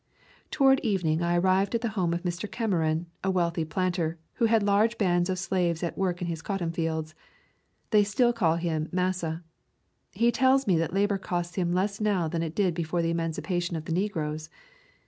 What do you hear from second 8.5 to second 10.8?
him "Massa." He tells me